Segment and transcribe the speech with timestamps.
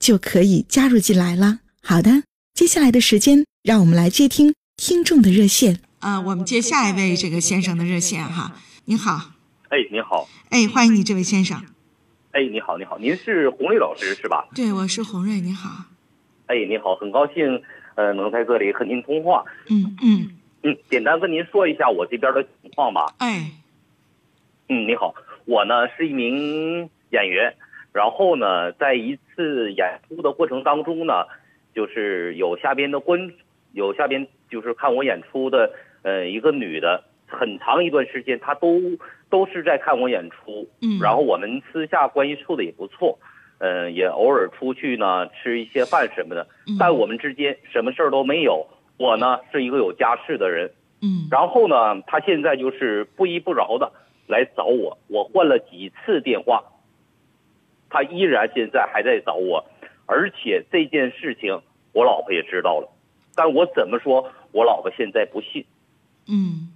[0.00, 1.60] 就可以加入进来了。
[1.82, 5.80] 好的，接下来的时间，让我们来接听听众的热线。
[6.00, 8.56] 啊，我们接下一位这个先生的热线哈。
[8.86, 9.32] 您好，
[9.68, 11.62] 哎，您好，哎，欢迎你，这位先生。
[12.32, 14.48] 哎，你好，你好，您是洪瑞老师是吧？
[14.54, 15.84] 对，我是洪瑞，你好。
[16.46, 17.62] 哎，你好，很高兴，
[17.96, 19.44] 呃，能在这里和您通话。
[19.68, 20.30] 嗯嗯
[20.62, 23.14] 嗯，简单跟您说一下我这边的情况吧。
[23.18, 23.52] 哎，
[24.70, 27.54] 嗯，你好，我呢是一名演员。
[27.92, 31.24] 然后呢，在一次演出的过程当中呢，
[31.74, 33.32] 就是有下边的观，
[33.72, 38.80] 有下边就是看我演出的，呃，一个女的，很长一段时间她都
[39.28, 43.18] 都是在看我演出，嗯，然后我们私下关系处的也不错，
[43.58, 46.46] 嗯，也偶尔出去呢吃一些饭什么的，
[46.78, 48.66] 但我们之间什么事儿都没有。
[48.98, 50.70] 我呢是一个有家室的人，
[51.02, 53.90] 嗯，然后呢，她现在就是不依不饶的
[54.28, 56.62] 来找我，我换了几次电话。
[57.90, 59.66] 他依然现在还在找我，
[60.06, 61.60] 而且这件事情
[61.92, 62.88] 我老婆也知道了，
[63.34, 65.66] 但我怎么说，我老婆现在不信。
[66.28, 66.72] 嗯，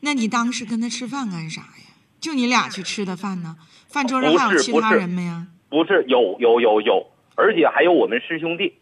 [0.00, 1.92] 那你当时跟他吃饭干啥呀？
[2.20, 3.56] 就你俩去吃的饭呢？
[3.88, 5.48] 饭桌上还有其他人没呀？
[5.68, 8.74] 不是，有有有有，而且还有我们师兄弟。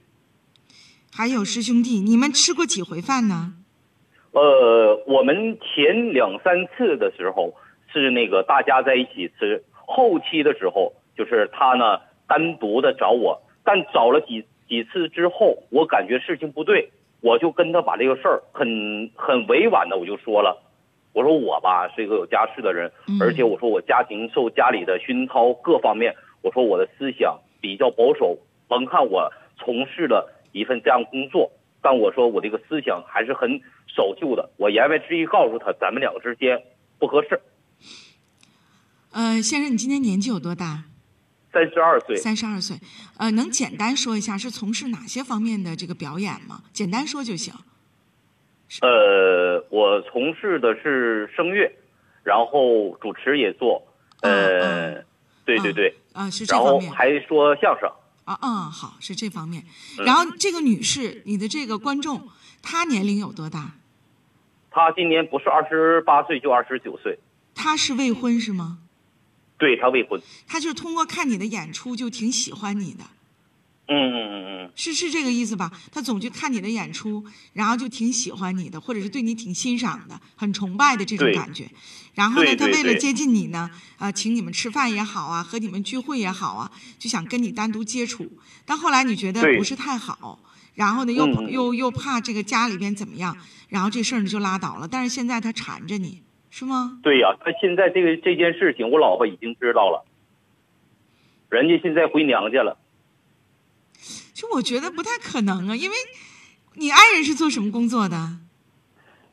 [1.13, 3.55] 还有师兄弟，你们吃过几回饭呢？
[4.33, 7.55] 呃，我们前两三次的时候
[7.93, 9.65] 是那个大家在一起吃。
[9.93, 16.91] 后期的时候，就是他呢单独的找我，但找了几几次之后，我感觉事情不对，
[17.21, 20.63] 我就跟他把这个事儿很很委婉的我就说了，
[21.13, 31.51] 我说我吧是一个有家室的人，而且我说我家庭受家里的熏陶各方面，我说我的思想比较保守，甭看我从事了一份这样工作，
[31.83, 36.63] 但我说我这个思想还是很守旧的，我言外之意告诉他，咱们两个之间
[37.01, 37.41] 不合适。
[39.13, 40.85] 呃，先生，你今年年纪有多大？
[41.53, 42.17] 三十二岁。
[42.17, 42.79] 三十二岁，
[43.19, 46.63] 呃，能简单说一下是从事哪些方面的这个表演吗？
[46.73, 47.53] 简单说就行。
[48.83, 51.69] 呃，我从事的是声乐，
[52.23, 53.83] 然后主持也做。
[54.21, 55.03] 呃，
[55.45, 55.93] 对对对。
[56.13, 56.83] 啊，是这方面。
[56.83, 57.91] 然后还说相声。
[58.27, 59.65] 啊嗯，好，是这方面。
[60.05, 62.29] 然后这个女士，你的这个观众，
[62.63, 63.73] 她年龄有多大？
[64.71, 67.19] 她今年不是二十八岁，就二十九岁。
[67.57, 68.79] 她是未婚是吗？
[69.61, 73.05] 对他未婚，他就是通过看你的演出就挺喜欢你的，
[73.87, 74.35] 嗯嗯嗯
[74.65, 75.71] 嗯，是是这个意思吧？
[75.93, 81.71] 他总去看你的演出，然后就挺喜欢你的，或者是对你挺欣赏的，很崇拜的这种感觉。
[82.15, 88.31] 然后呢，他为了接近你呢，啊，请你们吃饭也好啊，和你们聚会也好啊，就想跟你单独接触。
[88.65, 90.41] 但后来你觉得不是太好，
[90.75, 93.37] 然后呢，又又又怕这个家里边怎么样，
[93.69, 94.89] 然后这事儿呢就拉倒了。
[94.89, 96.23] 但是现在他缠着你。
[96.51, 96.99] 是吗？
[97.03, 100.05] 对呀，他现在这个这件事情，我老婆已经知道了。
[101.49, 102.77] 人家现在回娘家了。
[104.35, 105.97] 就我觉得不太可能啊，因为
[106.75, 108.39] 你爱人是做什么工作的？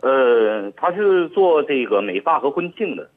[0.02, 3.12] 呃，他是做这个美发和婚庆的。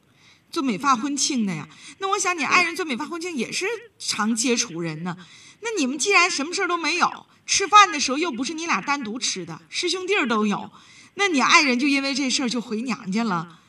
[0.49, 1.67] 做美发婚庆的呀？
[1.99, 3.65] 那我想你爱人做美发婚庆也是
[3.97, 5.15] 常接触人呢。
[5.61, 10.71] 那你们既然什么事儿都没有，吃饭的时候又不是你俩单独吃的，师兄弟都有，
[11.15, 13.59] 那你爱人就因为这事儿就回娘家了？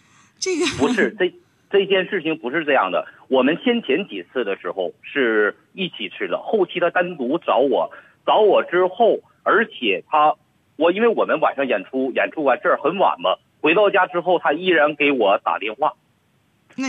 [0.43, 1.33] 这个不是这
[1.71, 3.07] 这件事情不是这样的。
[3.29, 7.93] 我们先前几次的时候是一起吃的，后期他单独找我，
[8.27, 10.35] 找我之后，而且他
[10.75, 15.95] 我因为我们晚上演出演出完事儿很晚嘛，回到家之后他依然给我打电话。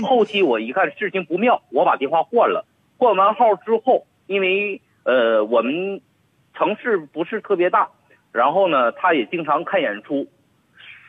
[0.01, 2.65] 后期我一看事情不妙，我把电话换了。
[2.97, 6.01] 换完号之后，因为呃我们
[6.55, 7.89] 城市不是特别大，
[8.31, 10.27] 然后呢他也经常看演出，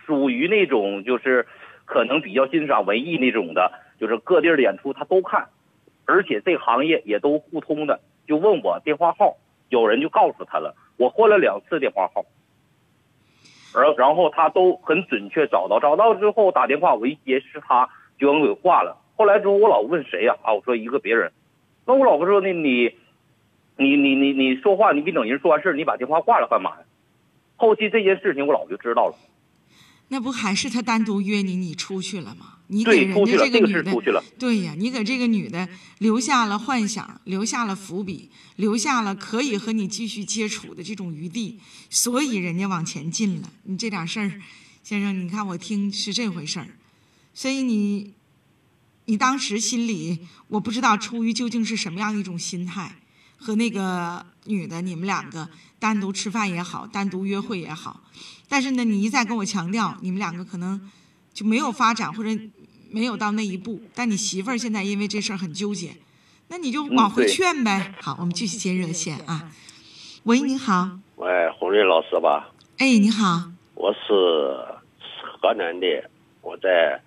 [0.04, 1.46] 属于那种就是。
[1.84, 5.48] 可能比较欣赏文艺那种的，就是各地的演出他都看，
[6.06, 9.36] 而且这行业也都互通的，就问我电话号，
[9.68, 10.74] 有人就告诉他了。
[10.96, 12.24] 我换了两次电话号，
[13.74, 17.88] 而然后他都很准确找到，找到之后打电话我一接是他，
[18.18, 18.96] 就给我挂了。
[19.16, 20.36] 后来之后我老问谁呀？
[20.42, 21.32] 啊，我说一个别人。
[21.86, 22.94] 那我老婆说那你，
[23.76, 26.84] 你你你你说话你别等人说完事你把电话挂了干嘛呀？
[27.56, 29.14] 后期这件事情我老就知道了。
[30.14, 32.58] 那不还是他单独约你，你出去了吗？
[32.68, 34.24] 你给人家这个女的。
[34.38, 35.68] 对呀，你给这个女的
[35.98, 41.58] 留下了幻想，留下了伏笔，留下了可以和你继续接触的这种余地，
[41.90, 43.50] 所以人家往前进了。
[43.64, 44.40] 你这点事儿，
[44.84, 46.68] 先生，你看我听是这回事儿，
[47.34, 48.12] 所以你，
[49.06, 52.98] 你当时心里我不知道出于究竟是什么样的一种心态，
[53.36, 55.48] 和那个女的你们两个
[55.78, 58.02] 单独吃饭也好，单独约会也好。
[58.48, 60.90] 但是呢，你一再跟我强调，你们两个可能
[61.32, 62.30] 就没有发展或者
[62.90, 63.82] 没有到那一步。
[63.94, 65.96] 但你媳妇儿现在因为这事儿很纠结，
[66.48, 67.94] 那你就往回劝呗。
[68.00, 69.50] 好，我们继续接热线啊。
[70.24, 70.98] 喂，你好。
[71.16, 72.50] 喂，红瑞老师吧？
[72.78, 73.50] 哎，你好。
[73.74, 74.12] 我是
[75.40, 76.10] 河南的，
[76.42, 77.02] 我在。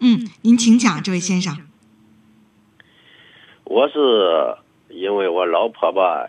[0.00, 1.56] 嗯，您请讲，这位先生。
[3.64, 4.58] 我是
[4.90, 6.28] 因为我老婆吧，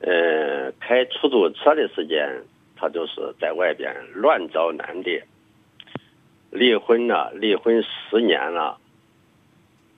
[0.00, 2.42] 呃，开出租车的时间。
[2.80, 5.20] 他就是在外边乱找男的，
[6.50, 8.78] 离婚了，离婚十年了。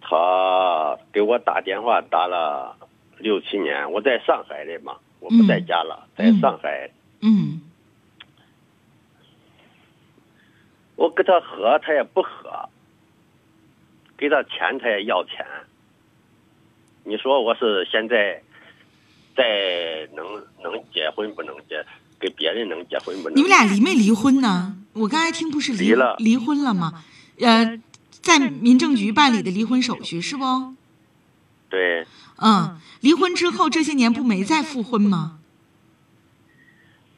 [0.01, 2.75] 他给我打电话打了
[3.19, 6.91] 六七年，我在上海的嘛，我不在家了，在上海。
[7.21, 7.61] 嗯。
[10.97, 12.71] 我跟他喝，他也不喝，
[14.17, 15.45] 给他钱他也要钱。
[17.05, 18.43] 你说我是现在
[19.37, 20.25] 在能
[20.63, 21.85] 能结婚不能结？
[22.19, 23.37] 跟别人能结婚不能？
[23.37, 24.77] 你们俩离没离婚呢？
[24.93, 27.03] 我刚才听不是离了离婚了吗？
[27.39, 27.81] 呃，
[28.21, 30.75] 在民政局办理的离婚手续是不？
[31.71, 32.07] 对。
[32.37, 35.39] 嗯，离婚之后这些年不没再复婚吗？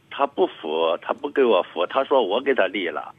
[0.08, 3.12] 他不复，他不给我复，他说我给他离了。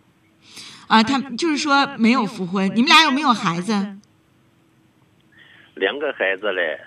[0.87, 2.71] 啊，他就是说没有复婚。
[2.75, 3.97] 你们俩有没有孩子？
[5.73, 6.79] 两个孩子嘞。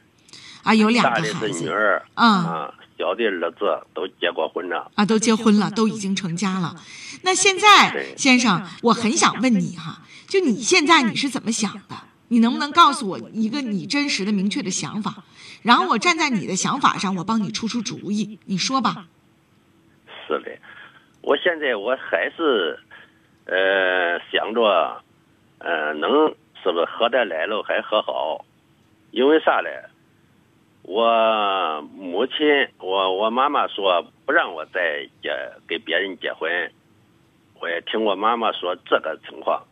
[0.67, 1.33] 啊，有两个孩子。
[1.33, 2.03] 大的是女儿。
[2.15, 2.75] 啊。
[2.99, 6.75] 小的儿子都结过婚了啊，都结婚了，都已经成家了。
[7.23, 11.95] 那现在，先生，我很想问你哈，就你现在你是怎么想的？
[12.29, 15.25] 你能不能告诉我一个你真实的、明确的想法？
[15.63, 18.39] 然后我站在你的想法上，我帮你出出主意。
[18.47, 19.07] 你说吧。
[20.27, 20.51] 是的，
[21.21, 22.79] 我现在我还是，
[23.45, 25.03] 呃，想着，
[25.59, 28.43] 呃，能是不是合得来了还和好？
[29.11, 29.71] 因为啥嘞？
[30.88, 32.37] 我母亲，
[32.79, 35.31] 我我妈妈说不让我再结
[35.67, 36.49] 跟别人结婚，
[37.61, 39.65] 我也听我妈妈说这个情况，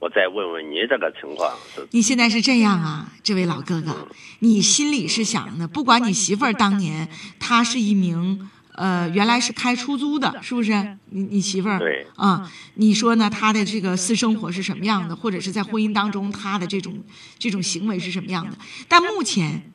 [0.00, 1.86] 我再问问你这个情况是？
[1.92, 4.08] 你现在是这样啊，这位老哥哥，
[4.40, 7.08] 你心里是想的，不管你媳妇儿当年
[7.38, 10.98] 她是一名呃原来是开出租的，是不是？
[11.10, 13.30] 你你媳妇儿对啊，你说呢？
[13.30, 17.04] 她的这个私生活是什么样的，或者是在婚姻当中她的这种
[17.38, 18.58] 这种行为是什么样的？
[18.88, 19.70] 但目前。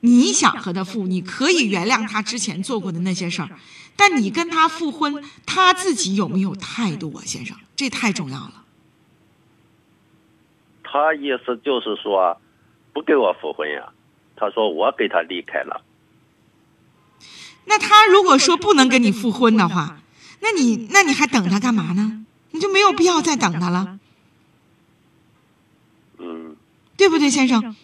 [0.00, 3.50] 你想和他复，你可以原谅他之前做过的那些事儿，
[3.96, 7.56] 但你跟他复婚，他自己有没有态度啊，先生？
[7.74, 8.64] 这太重要了。
[10.84, 12.40] 他意思就是说，
[12.92, 13.92] 不给我复婚呀？
[14.36, 15.82] 他说我给他离开了。
[17.64, 20.00] 那他如果说不能跟你复婚的话，
[20.40, 22.24] 那你那你还等他干嘛呢？
[22.52, 23.98] 你就没有必要再等他了。
[26.18, 26.56] 嗯，
[26.96, 27.76] 对不对，先生？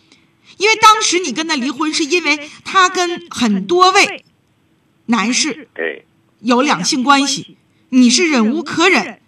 [0.58, 4.24] 因为当时你跟他离婚，是因为他跟很多位
[5.06, 5.68] 男士
[6.40, 7.56] 有两性关系，
[7.88, 9.20] 你是忍无可忍，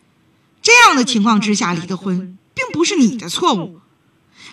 [0.63, 3.81] 这样的情况之下离的婚，并不是你的错误。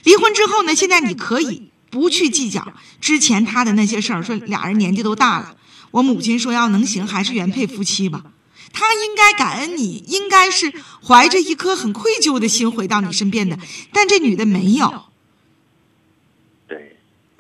[0.03, 5.55] 离婚之后呢，现在你可以不去计较之前他的那些事儿，说俩人年纪都大了，
[5.91, 8.24] 我母亲说要能行还是原配夫妻吧。
[8.72, 10.74] 他应该感恩你，应该是
[11.05, 13.60] 怀着一颗很愧疚的心回到你身边的，
[13.91, 15.05] 但这女的没有。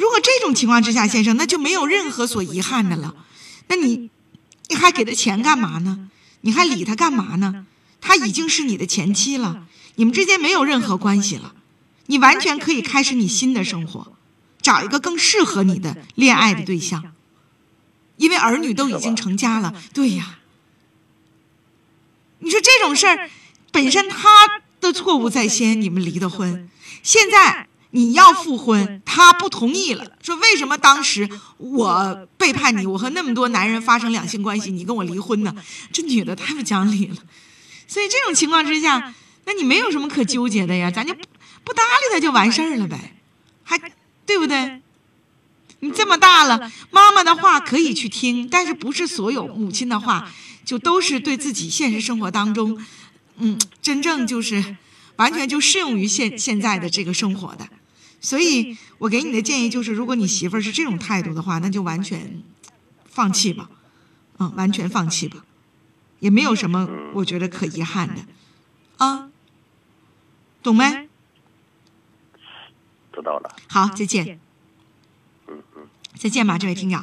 [0.03, 3.15] 如果这种情况之下，先生，那就没有任何所遗憾的了。
[3.67, 4.09] 那你，
[4.67, 6.09] 你还给他钱干嘛呢？
[6.41, 7.65] 你还理他干嘛呢？
[8.01, 11.55] 他已经是你的前妻了，你们之间没有任何关系了，
[12.07, 14.11] 你完全可以开始你新的生活，
[14.61, 17.13] 找一个更适合你的恋爱的对象。
[18.17, 20.39] 因为儿女都已经成家了，对呀。
[22.39, 23.29] 你说这种事儿，
[23.71, 24.27] 本身他
[24.81, 26.69] 的错误在先，你们离的婚，
[27.01, 27.69] 现在。
[27.95, 35.55] 你要复婚，他不同意了，说为什么当时我背叛你，我和那么多男人发生两性关系，你跟我离婚呢？
[35.91, 37.15] 这女的太不讲理了。
[37.87, 39.13] 所以这种情况之下，
[39.45, 41.21] 那你没有什么可纠结的呀，咱就不
[41.63, 43.13] 不搭理他就完事儿了呗，
[43.63, 43.79] 还
[44.25, 44.81] 对不对？
[45.81, 50.31] 你这么大了，妈妈妈的话可以去听，但是不是所有母亲的话
[50.65, 52.83] 就都是对自己现实生活当中，
[53.37, 54.77] 嗯，真正就是
[55.17, 57.67] 完全就适用于现现在的这个生活的。
[58.23, 62.41] 所以我给你的建议就是，如果你媳妇儿是这种态度的话，那就完全
[63.05, 63.69] 放弃吧，
[64.39, 65.45] 嗯，完全放弃吧，
[66.19, 68.23] 也没有什么我觉得可遗憾的，
[68.97, 69.29] 啊，
[70.63, 71.09] 懂没？
[73.11, 73.55] 知道了。
[73.67, 74.39] 好，再见。
[75.47, 75.87] 嗯嗯。
[76.15, 76.99] 再见吧，这位听友。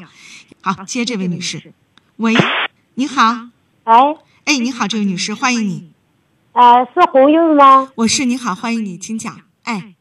[0.63, 1.73] 好，接这位女士。
[2.17, 2.35] 喂，
[2.95, 3.51] 你好。
[3.85, 5.93] 哎，哎，你好，这位女士，欢迎你。
[6.53, 7.93] 呃，是红运吗？
[7.95, 9.41] 我是，你好，欢迎你，请讲。
[9.63, 9.95] 哎，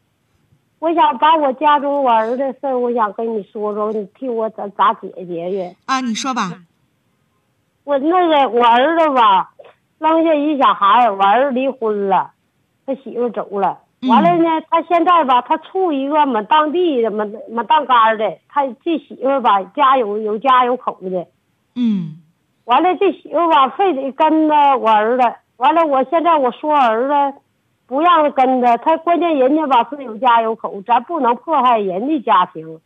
[0.80, 5.76] 我想把我家中我儿子的事儿，我想跟你说说，你替我咋咋解决去？
[5.86, 6.64] 啊，你说吧。
[7.84, 9.52] 我那个我儿子吧，
[9.98, 12.32] 扔下一小孩儿，我儿子离婚了，
[12.86, 13.80] 他媳妇走了。
[14.08, 21.28] 完了呢，他现在吧，他处一个满当地的、满满当干儿的，他这媳妇吧，家有有家有口的。
[21.76, 22.22] 嗯，
[22.64, 25.24] 完了，这媳妇吧，非得跟着我儿子。
[25.58, 27.38] 完了，我现在我说儿子
[27.90, 32.80] 不让跟着，他关键人家吧是有家有口，咱不能破坏人的家庭。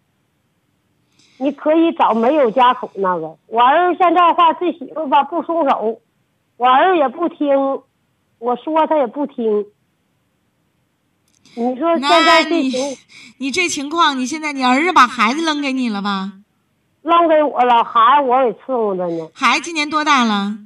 [1.38, 3.36] 你可以找没有家口那个。
[3.48, 6.00] 我儿子现在话，这媳妇吧不松手，
[6.56, 7.82] 我儿子也不听，
[8.40, 9.66] 我说他也不听。
[11.56, 12.98] 你说现在这你情
[13.40, 16.32] 你这情况，你现在你儿子把孩子扔给你了吧？
[17.02, 19.28] 扔给我了，孩子我给伺候着呢。
[19.34, 20.58] 孩子今年多大了？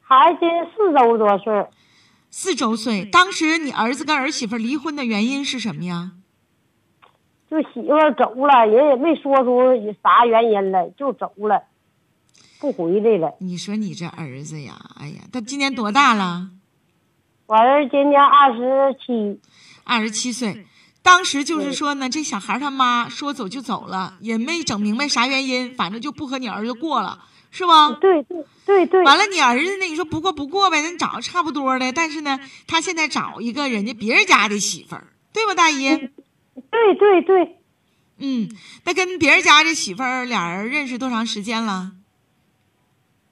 [0.00, 1.70] 孩子今年四周多岁儿，
[2.32, 3.04] 四周岁。
[3.04, 6.12] 当时你儿子跟儿媳妇离婚的原因是什么呀？
[7.48, 9.60] 就媳妇走了，人也没说出
[10.02, 11.62] 啥原因来，就走了，
[12.58, 13.36] 不回来了。
[13.40, 16.48] 你说你这儿子呀，哎呀，他今年多大了？
[17.44, 19.38] 我儿子今年二十七，
[19.84, 20.66] 二十七岁。
[21.02, 27.92] 当时就是说呢，这小孩他妈说走就走了，也没整明白啥原因，反正就不和你儿子过了，是吧？
[28.00, 29.84] 对对对对，完了，你儿子呢？
[29.84, 31.92] 你说不过不过呗，那你找差不多的。
[31.92, 36.10] 但是呢，他现在找一个人家别人家的媳妇儿，对吧，大姨？
[36.70, 37.58] 对对对，
[38.18, 38.48] 嗯，
[38.84, 41.92] 那跟别人家这媳妇儿俩人认识多长时间了？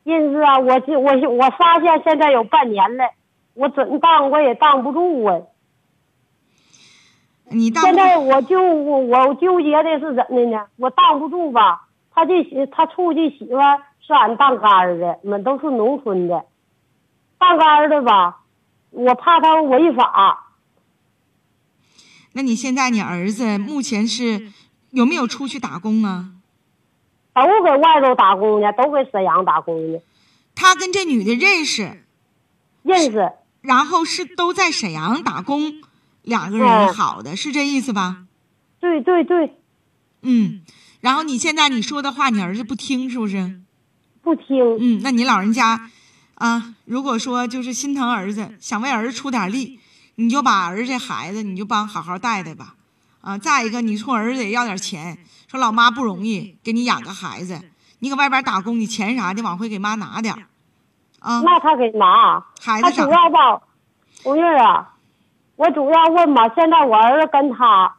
[0.04, 3.04] 认识啊，我这我我发现现在有半年了，
[3.54, 5.40] 我怎当我也当不住啊。
[7.50, 10.66] 你当现在我就我我纠结的是怎的呢？
[10.76, 11.88] 我当不住吧？
[12.12, 13.80] 他这媳他处这媳妇儿
[14.11, 16.45] 是俺当干儿的，我们都是农村的，
[17.38, 18.40] 当干儿的吧，
[18.90, 20.49] 我怕他违法。
[22.33, 24.50] 那你现在你儿子目前是
[24.90, 26.31] 有没有出去打工啊？
[27.35, 30.00] 都搁外头打工呢，都搁沈阳打工呢，
[30.57, 32.02] 他跟这女的认识，
[32.83, 33.33] 认识。
[33.61, 35.81] 然后是都在沈阳打工，
[36.23, 38.25] 两个人嗯好的，是这意思吧？
[38.81, 39.57] 对对对，
[40.23, 40.62] 嗯，
[41.00, 43.61] 然后你现在你说的话，你儿子不听是不是？
[44.30, 44.76] 不听。
[44.78, 45.90] 嗯，那你老人家，
[46.37, 49.80] 啊，如果说就是心疼儿子，想为儿子出点力，
[50.14, 52.75] 你就把儿子这孩子你就帮好好带带吧，
[53.22, 55.18] 啊，再一个你冲儿子也要点钱，
[55.49, 57.60] 说老妈不容易，给你养个孩子，
[57.99, 60.42] 你搁外边打工，你钱啥的往回给妈拿点儿，
[61.18, 63.62] 啊，那他给拿，孩子长主要吧，
[64.22, 64.94] 红玉啊，
[65.56, 67.96] 我主要问吧，现在我儿子跟他，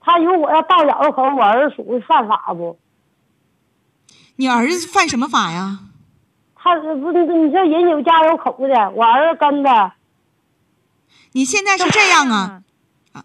[0.00, 2.76] 他如果要到咬口，我儿子属于犯法不？
[4.36, 5.80] 你儿子犯什么法呀？
[6.54, 9.92] 他不是你这人有家有口的，我儿子跟着，
[11.32, 12.62] 你现在是这样啊？
[13.12, 13.24] 啊，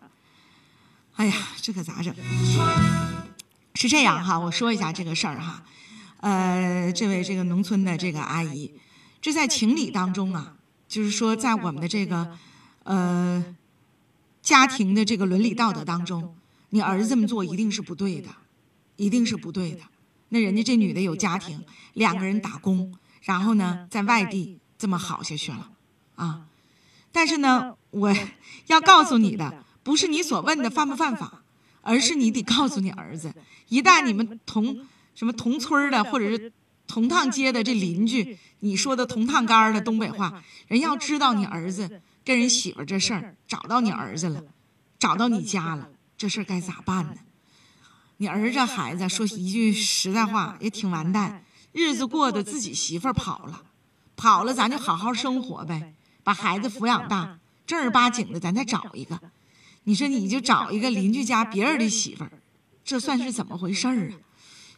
[1.17, 2.13] 哎呀，这可咋整？
[3.75, 5.63] 是这样哈，我说一下这个事儿哈，
[6.21, 8.73] 呃，这位这个农村的这个阿姨，
[9.21, 10.55] 这在情理当中啊，
[10.87, 12.35] 就是说在我们的这个
[12.85, 13.45] 呃
[14.41, 16.35] 家庭的这个伦理道德当中，
[16.71, 18.29] 你儿子这么做一定是不对的，
[18.95, 19.81] 一定是不对的。
[20.29, 25.69] 那人家这女的有家庭，两个人打工，然后呢在外地这么好下去了
[26.15, 26.47] 啊。
[27.11, 28.15] 但是呢，我
[28.67, 31.43] 要告诉你的不是你所问的犯不犯法，
[31.81, 33.33] 而是你得告诉你儿子，
[33.69, 36.51] 一旦你们同什么同村儿的或者是
[36.85, 44.43] 同趟街的这邻居，你说的同趟杆儿的东北话，人要知道你儿子跟人媳妇这事儿，找到你儿子了，
[44.99, 47.15] 找到你家了，这事儿该咋办呢？
[48.17, 53.61] 你儿子这孩子说一句实在话，也挺完蛋，日子过得自己媳妇儿跑了，
[54.15, 55.93] 跑了咱就好好生活呗，
[56.23, 59.19] 把孩子抚养大，正儿八经的咱再找一个。
[59.83, 62.31] 你说你就找一个邻居家别人的媳妇儿，
[62.83, 64.13] 这算是怎么回事儿啊？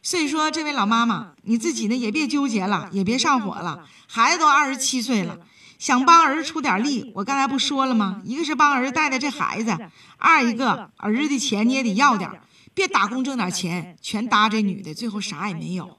[0.02, 3.86] 所以说，这位老妈妈，你自己呢也别纠结了，也别上火了。
[4.08, 5.38] 孩子都二十七岁了，
[5.78, 8.22] 想帮儿子出点力，我刚才不说了吗？
[8.24, 9.78] 一个是帮儿子带带这孩子，
[10.18, 12.42] 二一个儿子的钱你也得要点儿，
[12.74, 15.99] 别打工挣点钱，全搭这女的，最后啥也没有。